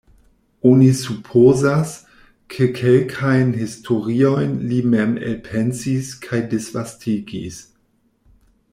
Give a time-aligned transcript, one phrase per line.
[0.69, 1.91] Oni supozas,
[2.53, 7.65] ke kelkajn historiojn li mem elpensis kaj disvastigis.